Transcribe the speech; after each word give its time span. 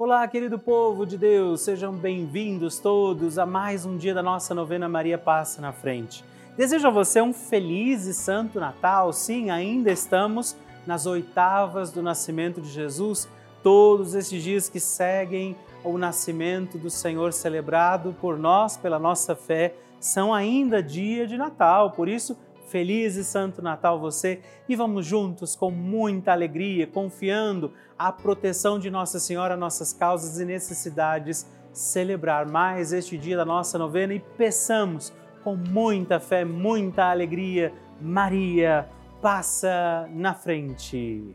Olá, 0.00 0.28
querido 0.28 0.60
povo 0.60 1.04
de 1.04 1.18
Deus, 1.18 1.62
sejam 1.62 1.92
bem-vindos 1.92 2.78
todos 2.78 3.36
a 3.36 3.44
mais 3.44 3.84
um 3.84 3.96
dia 3.96 4.14
da 4.14 4.22
nossa 4.22 4.54
novena 4.54 4.88
Maria 4.88 5.18
Passa 5.18 5.60
na 5.60 5.72
Frente. 5.72 6.24
Desejo 6.56 6.86
a 6.86 6.90
você 6.90 7.20
um 7.20 7.32
feliz 7.32 8.06
e 8.06 8.14
santo 8.14 8.60
Natal. 8.60 9.12
Sim, 9.12 9.50
ainda 9.50 9.90
estamos 9.90 10.56
nas 10.86 11.04
oitavas 11.04 11.90
do 11.90 12.00
nascimento 12.00 12.60
de 12.60 12.68
Jesus, 12.68 13.28
todos 13.60 14.14
esses 14.14 14.40
dias 14.40 14.68
que 14.68 14.78
seguem 14.78 15.56
o 15.82 15.98
nascimento 15.98 16.78
do 16.78 16.90
Senhor 16.90 17.32
celebrado 17.32 18.14
por 18.20 18.38
nós, 18.38 18.76
pela 18.76 19.00
nossa 19.00 19.34
fé, 19.34 19.74
são 19.98 20.32
ainda 20.32 20.80
dia 20.80 21.26
de 21.26 21.36
Natal. 21.36 21.90
Por 21.90 22.08
isso, 22.08 22.38
Feliz 22.68 23.16
e 23.16 23.24
Santo 23.24 23.62
Natal 23.62 23.98
você 23.98 24.40
e 24.68 24.76
vamos 24.76 25.06
juntos 25.06 25.56
com 25.56 25.70
muita 25.70 26.32
alegria, 26.32 26.86
confiando 26.86 27.72
a 27.98 28.12
proteção 28.12 28.78
de 28.78 28.90
Nossa 28.90 29.18
Senhora, 29.18 29.56
nossas 29.56 29.92
causas 29.92 30.38
e 30.38 30.44
necessidades, 30.44 31.46
celebrar 31.72 32.46
mais 32.46 32.92
este 32.92 33.16
dia 33.16 33.36
da 33.36 33.44
nossa 33.44 33.78
novena 33.78 34.12
e 34.12 34.20
peçamos 34.20 35.12
com 35.42 35.56
muita 35.56 36.20
fé, 36.20 36.44
muita 36.44 37.10
alegria, 37.10 37.72
Maria, 38.00 38.86
passa 39.22 40.06
na 40.12 40.34
frente. 40.34 41.34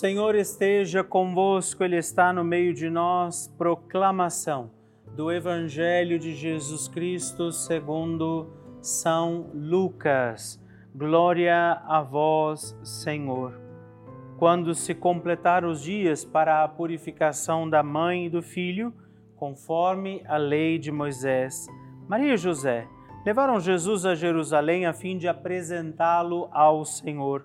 Senhor 0.00 0.34
esteja 0.34 1.04
convosco, 1.04 1.84
Ele 1.84 1.98
está 1.98 2.32
no 2.32 2.42
meio 2.42 2.72
de 2.72 2.88
nós. 2.88 3.54
Proclamação 3.58 4.70
do 5.14 5.30
Evangelho 5.30 6.18
de 6.18 6.34
Jesus 6.34 6.88
Cristo 6.88 7.52
segundo 7.52 8.50
São 8.80 9.50
Lucas. 9.52 10.58
Glória 10.94 11.82
a 11.86 12.00
vós, 12.00 12.74
Senhor. 12.82 13.60
Quando 14.38 14.74
se 14.74 14.94
completaram 14.94 15.70
os 15.70 15.82
dias 15.82 16.24
para 16.24 16.64
a 16.64 16.68
purificação 16.68 17.68
da 17.68 17.82
mãe 17.82 18.24
e 18.24 18.30
do 18.30 18.40
filho, 18.40 18.94
conforme 19.36 20.22
a 20.26 20.38
lei 20.38 20.78
de 20.78 20.90
Moisés, 20.90 21.66
Maria 22.08 22.32
e 22.32 22.38
José 22.38 22.88
levaram 23.22 23.60
Jesus 23.60 24.06
a 24.06 24.14
Jerusalém 24.14 24.86
a 24.86 24.94
fim 24.94 25.18
de 25.18 25.28
apresentá-lo 25.28 26.48
ao 26.52 26.86
Senhor 26.86 27.44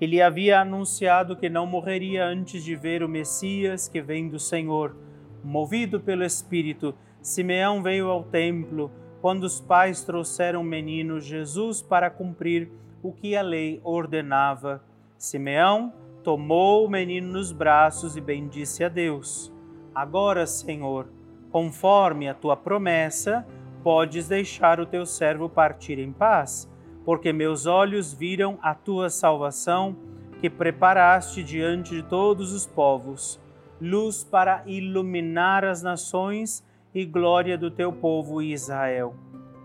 ele 0.00 0.20
havia 0.20 0.60
anunciado 0.60 1.36
que 1.36 1.48
não 1.48 1.66
morreria 1.66 2.26
antes 2.26 2.62
de 2.62 2.76
ver 2.76 3.02
o 3.02 3.08
Messias 3.08 3.88
que 3.88 4.02
vem 4.02 4.28
do 4.28 4.38
Senhor. 4.38 4.94
Movido 5.42 6.00
pelo 6.00 6.22
Espírito, 6.22 6.94
Simeão 7.22 7.82
veio 7.82 8.10
ao 8.10 8.22
templo 8.22 8.90
quando 9.22 9.44
os 9.44 9.60
pais 9.60 10.04
trouxeram 10.04 10.60
o 10.60 10.64
menino 10.64 11.18
Jesus 11.18 11.80
para 11.80 12.10
cumprir 12.10 12.70
o 13.02 13.10
que 13.10 13.34
a 13.34 13.42
lei 13.42 13.80
ordenava. 13.82 14.82
Simeão 15.16 15.92
tomou 16.22 16.84
o 16.84 16.90
menino 16.90 17.32
nos 17.32 17.50
braços 17.50 18.16
e 18.16 18.20
bendisse 18.20 18.84
a 18.84 18.88
Deus. 18.88 19.52
Agora, 19.94 20.46
Senhor, 20.46 21.08
conforme 21.50 22.28
a 22.28 22.34
tua 22.34 22.56
promessa, 22.56 23.46
podes 23.82 24.28
deixar 24.28 24.78
o 24.78 24.84
teu 24.84 25.06
servo 25.06 25.48
partir 25.48 25.98
em 25.98 26.12
paz 26.12 26.68
porque 27.06 27.32
meus 27.32 27.66
olhos 27.66 28.12
viram 28.12 28.58
a 28.60 28.74
tua 28.74 29.08
salvação, 29.08 29.96
que 30.40 30.50
preparaste 30.50 31.40
diante 31.40 31.94
de 31.94 32.02
todos 32.02 32.52
os 32.52 32.66
povos, 32.66 33.40
luz 33.80 34.24
para 34.24 34.64
iluminar 34.66 35.64
as 35.64 35.84
nações 35.84 36.66
e 36.92 37.06
glória 37.06 37.56
do 37.56 37.70
teu 37.70 37.92
povo 37.92 38.42
Israel. 38.42 39.14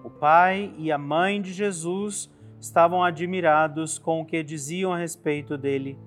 O 0.04 0.10
pai 0.10 0.72
e 0.78 0.92
a 0.92 1.00
mãe 1.00 1.42
de 1.42 1.52
Jesus 1.52 2.30
estavam 2.60 3.04
admirados 3.04 3.98
com 3.98 4.22
o 4.22 4.26
que 4.26 4.44
diziam 4.44 4.94
a 4.94 4.98
respeito 4.98 5.58
dele. 5.58 5.98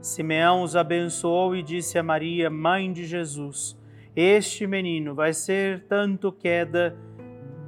Simeão 0.00 0.62
os 0.62 0.76
abençoou 0.76 1.56
e 1.56 1.62
disse 1.62 1.98
a 1.98 2.04
Maria, 2.04 2.48
mãe 2.48 2.92
de 2.92 3.04
Jesus: 3.04 3.76
Este 4.14 4.64
menino 4.64 5.12
vai 5.12 5.32
ser 5.32 5.86
tanto 5.88 6.30
queda 6.30 6.96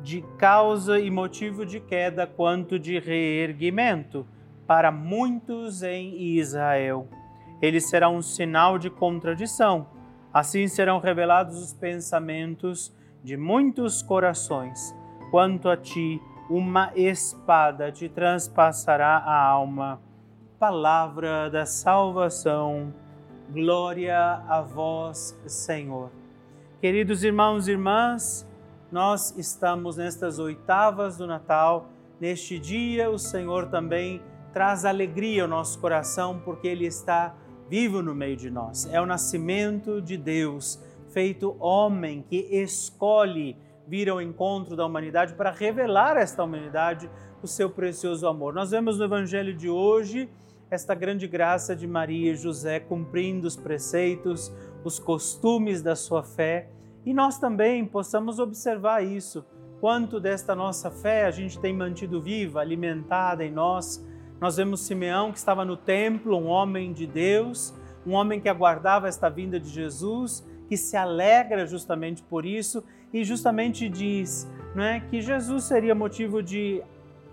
de 0.07 0.23
causa 0.39 1.01
e 1.01 1.11
motivo 1.11 1.67
de 1.67 1.81
queda 1.81 2.29
quanto 2.29 2.79
de 2.79 2.97
reerguimento 2.97 4.25
para 4.65 4.93
muitos 4.93 5.83
em 5.83 6.15
Israel. 6.39 7.09
Ele 7.61 7.81
será 7.81 8.09
um 8.09 8.23
sinal 8.23 8.79
de 8.79 8.89
contradição. 8.89 9.89
Assim 10.33 10.69
serão 10.69 11.01
revelados 11.01 11.61
os 11.61 11.73
pensamentos 11.73 12.95
de 13.25 13.37
muitos 13.37 14.01
corações. 14.01 14.95
Quanto 15.33 15.69
a 15.69 15.77
ti, 15.77 16.23
uma 16.49 16.93
espada 16.95 17.91
te 17.91 18.09
transpassará 18.09 19.17
a 19.17 19.45
alma. 19.45 20.01
Palavra 20.57 21.51
da 21.51 21.67
salvação. 21.67 22.95
Glória 23.51 24.17
a 24.49 24.61
vós, 24.61 25.37
Senhor. 25.49 26.13
Queridos 26.81 27.25
irmãos 27.25 27.67
e 27.67 27.73
irmãs, 27.73 28.47
nós 28.91 29.37
estamos 29.37 29.97
nestas 29.97 30.39
oitavas 30.39 31.17
do 31.17 31.27
Natal. 31.27 31.89
Neste 32.21 32.59
dia, 32.59 33.11
o 33.11 33.19
Senhor 33.19 33.67
também 33.67 34.23
traz 34.53 34.85
alegria 34.85 35.43
ao 35.43 35.49
nosso 35.49 35.79
coração, 35.81 36.41
porque 36.45 36.69
Ele 36.69 36.87
está 36.87 37.35
vivo 37.69 38.01
no 38.01 38.15
meio 38.15 38.37
de 38.37 38.51
nós. 38.51 38.89
É 38.93 39.01
o 39.01 39.07
nascimento 39.07 40.01
de 40.01 40.17
Deus, 40.17 40.83
feito 41.09 41.57
homem, 41.59 42.25
que 42.29 42.37
escolhe 42.53 43.57
vir 43.87 44.09
ao 44.09 44.21
encontro 44.21 44.77
da 44.77 44.87
humanidade 44.87 45.35
para 45.35 45.51
revelar 45.51 46.17
a 46.17 46.21
esta 46.21 46.43
humanidade 46.43 47.11
o 47.43 47.47
seu 47.47 47.69
precioso 47.69 48.27
amor. 48.27 48.55
Nós 48.55 48.71
vemos 48.71 48.99
no 48.99 49.05
Evangelho 49.05 49.55
de 49.55 49.69
hoje 49.69 50.29
esta 50.71 50.95
grande 50.95 51.29
graça 51.29 51.77
de 51.77 51.87
Maria 51.87 52.33
e 52.33 52.37
José 52.37 52.81
cumprindo 52.81 53.47
os 53.47 53.57
preceitos, 53.57 54.53
os 54.83 54.99
costumes 54.99 55.83
da 55.83 55.95
sua 55.95 56.23
fé 56.23 56.69
e 57.07 57.15
nós 57.15 57.39
também 57.39 57.85
possamos 57.87 58.41
observar 58.41 59.05
isso. 59.05 59.47
Quanto 59.81 60.19
desta 60.19 60.57
nossa 60.57 60.91
fé 60.91 61.25
a 61.25 61.31
gente 61.31 61.57
tem 61.61 61.73
mantido 61.73 62.21
viva, 62.21 62.61
alimentada 62.61 63.45
em 63.45 63.53
nós. 63.53 64.05
Nós 64.41 64.57
vemos 64.57 64.81
Simeão 64.81 65.31
que 65.31 65.39
estava 65.39 65.65
no 65.65 65.77
templo, 65.77 66.37
um 66.37 66.47
homem 66.47 66.93
de 66.93 67.07
Deus, 67.07 67.73
um 68.05 68.13
homem 68.13 68.41
que 68.41 68.49
aguardava 68.49 69.07
esta 69.07 69.29
vinda 69.29 69.61
de 69.61 69.69
Jesus, 69.69 70.45
que 70.69 70.77
se 70.77 70.97
alegra 70.97 71.65
justamente 71.65 72.23
por 72.25 72.45
isso 72.45 72.83
e 73.13 73.23
justamente 73.23 73.89
diz 73.89 74.51
não 74.75 74.83
é, 74.83 75.01
que 75.01 75.23
Jesus 75.23 75.65
seria 75.65 75.95
motivo 75.95 76.43
de 76.43 76.83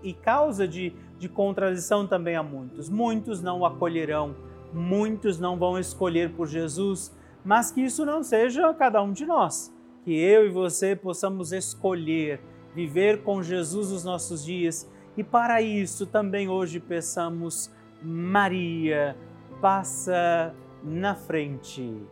e 0.04 0.12
causa 0.12 0.68
de, 0.68 0.92
de 1.18 1.28
contradição 1.28 2.06
também 2.06 2.36
a 2.36 2.42
muitos. 2.42 2.88
Muitos 2.88 3.42
não 3.42 3.60
o 3.60 3.66
acolherão, 3.66 4.36
muitos 4.72 5.40
não 5.40 5.58
vão 5.58 5.78
escolher 5.78 6.30
por 6.30 6.46
Jesus 6.46 7.12
mas 7.44 7.70
que 7.70 7.82
isso 7.82 8.04
não 8.04 8.22
seja 8.22 8.72
cada 8.74 9.02
um 9.02 9.12
de 9.12 9.26
nós, 9.26 9.72
que 10.02 10.12
eu 10.12 10.46
e 10.46 10.50
você 10.50 10.96
possamos 10.96 11.52
escolher 11.52 12.40
viver 12.74 13.22
com 13.22 13.42
Jesus 13.42 13.92
os 13.92 14.04
nossos 14.04 14.44
dias 14.44 14.90
e 15.16 15.22
para 15.22 15.62
isso 15.62 16.06
também 16.06 16.48
hoje 16.48 16.80
peçamos 16.80 17.70
Maria, 18.02 19.16
passa 19.60 20.54
na 20.82 21.14
frente. 21.14 22.02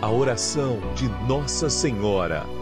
A 0.00 0.10
oração 0.10 0.78
de 0.94 1.08
Nossa 1.26 1.70
Senhora. 1.70 2.61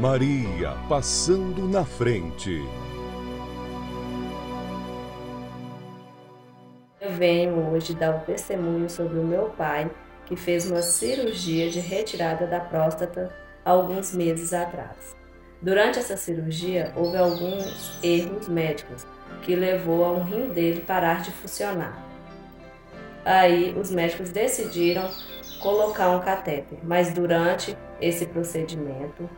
Maria 0.00 0.78
passando 0.88 1.68
na 1.68 1.84
frente. 1.84 2.62
venho 7.18 7.70
hoje 7.70 7.92
dar 7.92 8.16
um 8.16 8.20
testemunho 8.20 8.88
sobre 8.88 9.18
o 9.18 9.22
meu 9.22 9.50
pai, 9.50 9.90
que 10.24 10.36
fez 10.36 10.70
uma 10.70 10.80
cirurgia 10.80 11.68
de 11.68 11.80
retirada 11.80 12.46
da 12.46 12.60
próstata 12.60 13.30
alguns 13.62 14.14
meses 14.14 14.54
atrás. 14.54 15.14
Durante 15.60 15.98
essa 15.98 16.16
cirurgia, 16.16 16.94
houve 16.96 17.18
alguns 17.18 18.02
erros 18.02 18.48
médicos 18.48 19.06
que 19.42 19.54
levou 19.54 20.02
a 20.02 20.12
um 20.12 20.22
rim 20.22 20.48
dele 20.48 20.80
parar 20.80 21.20
de 21.20 21.30
funcionar. 21.30 22.02
Aí, 23.22 23.76
os 23.78 23.90
médicos 23.90 24.30
decidiram 24.30 25.10
colocar 25.60 26.08
um 26.08 26.20
catéter, 26.20 26.78
mas 26.82 27.12
durante 27.12 27.76
esse 28.00 28.24
procedimento, 28.24 29.28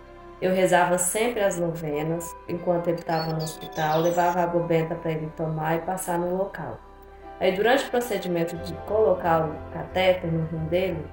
eu 0.42 0.52
rezava 0.52 0.99
sempre 0.99 1.40
as 1.40 1.56
novenas 1.56 2.34
enquanto 2.49 2.88
ele 2.88 2.99
estava 2.99 3.32
no 3.32 3.44
hospital, 3.44 4.00
levava 4.00 4.40
água 4.40 4.61
benta 4.64 4.96
para 4.96 5.12
ele 5.12 5.32
tomar 5.37 5.76
e 5.76 5.78
passar 5.82 6.18
no 6.18 6.37
local. 6.37 6.80
Aí, 7.38 7.52
durante 7.52 7.84
o 7.84 7.90
procedimento 7.90 8.56
de 8.56 8.75
colocar 8.87 9.46
o 9.46 9.72
catéter 9.72 10.32
no 10.32 10.44
rim 10.46 10.66
dele, 10.66 11.06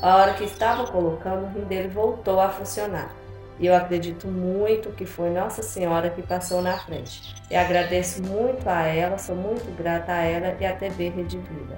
a 0.00 0.16
hora 0.16 0.34
que 0.34 0.44
estava 0.44 0.86
colocando, 0.86 1.44
o 1.44 1.58
rim 1.58 1.64
dele 1.64 1.88
voltou 1.88 2.40
a 2.40 2.50
funcionar. 2.50 3.10
E 3.58 3.66
eu 3.66 3.74
acredito 3.74 4.28
muito 4.28 4.90
que 4.90 5.04
foi 5.04 5.30
Nossa 5.30 5.60
Senhora 5.60 6.10
que 6.10 6.22
passou 6.22 6.62
na 6.62 6.78
frente. 6.78 7.34
E 7.50 7.56
agradeço 7.56 8.22
muito 8.22 8.68
a 8.68 8.82
ela, 8.82 9.18
sou 9.18 9.34
muito 9.34 9.76
grata 9.76 10.12
a 10.12 10.22
ela 10.22 10.56
e 10.60 10.64
à 10.64 10.72
TV 10.72 11.08
Rede 11.08 11.38
Vida. 11.38 11.76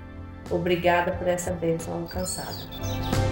Obrigada 0.50 1.12
por 1.12 1.26
essa 1.26 1.50
bênção 1.50 1.95
alcançada. 1.95 3.29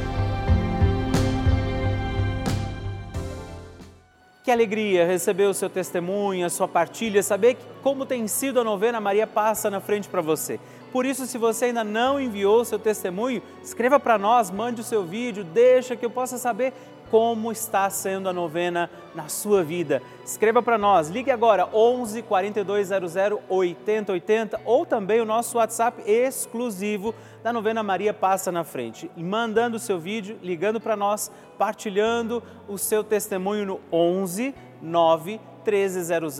Que 4.48 4.52
alegria 4.52 5.04
receber 5.06 5.44
o 5.44 5.52
seu 5.52 5.68
testemunho, 5.68 6.46
a 6.46 6.48
sua 6.48 6.66
partilha, 6.66 7.22
saber 7.22 7.58
como 7.82 8.06
tem 8.06 8.26
sido 8.26 8.58
a 8.58 8.64
novena 8.64 8.98
Maria 8.98 9.26
Passa 9.26 9.68
na 9.68 9.78
frente 9.78 10.08
para 10.08 10.22
você. 10.22 10.58
Por 10.90 11.04
isso, 11.04 11.26
se 11.26 11.36
você 11.36 11.66
ainda 11.66 11.84
não 11.84 12.18
enviou 12.18 12.62
o 12.62 12.64
seu 12.64 12.78
testemunho, 12.78 13.42
escreva 13.62 14.00
para 14.00 14.16
nós, 14.16 14.50
mande 14.50 14.80
o 14.80 14.84
seu 14.84 15.04
vídeo, 15.04 15.44
deixa 15.44 15.94
que 15.96 16.06
eu 16.06 16.08
possa 16.08 16.38
saber 16.38 16.72
como 17.10 17.52
está 17.52 17.90
sendo 17.90 18.26
a 18.26 18.32
novena 18.32 18.90
na 19.14 19.28
sua 19.28 19.62
vida. 19.62 20.02
Escreva 20.24 20.62
para 20.62 20.78
nós, 20.78 21.10
ligue 21.10 21.30
agora 21.30 21.68
11 21.70 22.22
4200 22.22 23.16
8080 23.50 24.60
ou 24.64 24.86
também 24.86 25.20
o 25.20 25.26
nosso 25.26 25.58
WhatsApp 25.58 26.02
exclusivo 26.10 27.14
da 27.48 27.52
novena 27.54 27.82
Maria 27.82 28.12
Passa 28.12 28.52
na 28.52 28.62
Frente. 28.62 29.10
Mandando 29.16 29.78
o 29.78 29.80
seu 29.80 29.98
vídeo, 29.98 30.38
ligando 30.42 30.78
para 30.78 30.94
nós, 30.94 31.32
partilhando 31.56 32.42
o 32.68 32.76
seu 32.76 33.02
testemunho 33.02 33.64
no 33.64 33.80
11 33.90 34.54
9 34.82 35.40
1300 35.64 36.38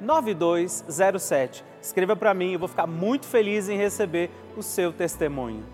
9207. 0.00 1.64
Escreva 1.82 2.14
para 2.14 2.32
mim, 2.32 2.52
eu 2.52 2.60
vou 2.60 2.68
ficar 2.68 2.86
muito 2.86 3.26
feliz 3.26 3.68
em 3.68 3.76
receber 3.76 4.30
o 4.56 4.62
seu 4.62 4.92
testemunho. 4.92 5.73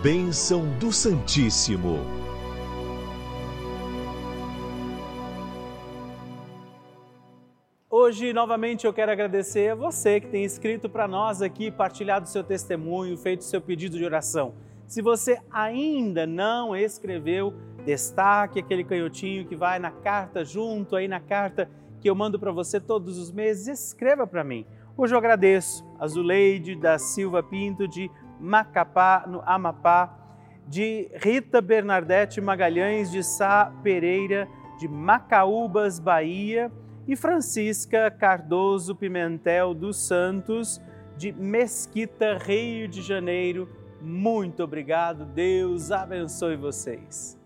Bênção 0.02 0.66
do 0.78 0.92
Santíssimo. 0.92 1.98
Hoje, 7.88 8.32
novamente, 8.32 8.86
eu 8.86 8.92
quero 8.92 9.10
agradecer 9.10 9.70
a 9.70 9.74
você 9.74 10.20
que 10.20 10.28
tem 10.28 10.44
escrito 10.44 10.88
para 10.88 11.08
nós 11.08 11.42
aqui, 11.42 11.72
partilhado 11.72 12.28
seu 12.28 12.44
testemunho, 12.44 13.16
feito 13.16 13.42
seu 13.42 13.60
pedido 13.60 13.98
de 13.98 14.04
oração. 14.04 14.54
Se 14.86 15.02
você 15.02 15.40
ainda 15.50 16.24
não 16.24 16.76
escreveu, 16.76 17.52
destaque 17.86 18.58
aquele 18.58 18.82
canhotinho 18.82 19.46
que 19.46 19.54
vai 19.54 19.78
na 19.78 19.92
carta 19.92 20.44
junto 20.44 20.96
aí 20.96 21.06
na 21.06 21.20
carta 21.20 21.70
que 22.00 22.10
eu 22.10 22.16
mando 22.16 22.38
para 22.38 22.50
você 22.50 22.80
todos 22.80 23.16
os 23.16 23.30
meses, 23.30 23.68
escreva 23.68 24.26
para 24.26 24.42
mim. 24.42 24.66
Hoje 24.96 25.14
eu 25.14 25.18
agradeço 25.18 25.86
a 25.98 26.06
Zuleide 26.08 26.74
da 26.74 26.98
Silva 26.98 27.44
Pinto 27.44 27.86
de 27.86 28.10
Macapá, 28.40 29.24
no 29.26 29.40
Amapá, 29.46 30.18
de 30.66 31.08
Rita 31.14 31.62
Bernadette 31.62 32.40
Magalhães 32.40 33.10
de 33.10 33.22
Sá 33.22 33.72
Pereira, 33.84 34.48
de 34.80 34.88
Macaúbas, 34.88 36.00
Bahia, 36.00 36.72
e 37.06 37.14
Francisca 37.14 38.10
Cardoso 38.10 38.96
Pimentel 38.96 39.72
dos 39.72 39.96
Santos, 40.08 40.80
de 41.16 41.30
Mesquita, 41.32 42.36
Rio 42.36 42.88
de 42.88 43.00
Janeiro. 43.00 43.68
Muito 44.02 44.64
obrigado, 44.64 45.24
Deus 45.24 45.92
abençoe 45.92 46.56
vocês. 46.56 47.45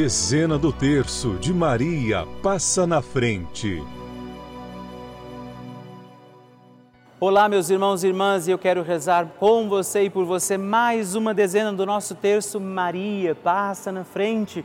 Dezena 0.00 0.56
do 0.56 0.72
terço 0.72 1.32
de 1.40 1.52
Maria 1.52 2.24
passa 2.40 2.86
na 2.86 3.02
frente. 3.02 3.82
Olá, 7.18 7.48
meus 7.48 7.68
irmãos 7.68 8.04
e 8.04 8.06
irmãs, 8.06 8.46
eu 8.46 8.56
quero 8.56 8.84
rezar 8.84 9.26
com 9.40 9.68
você 9.68 10.04
e 10.04 10.08
por 10.08 10.24
você 10.24 10.56
mais 10.56 11.16
uma 11.16 11.34
dezena 11.34 11.72
do 11.72 11.84
nosso 11.84 12.14
terço 12.14 12.60
Maria 12.60 13.34
passa 13.34 13.90
na 13.90 14.04
frente 14.04 14.64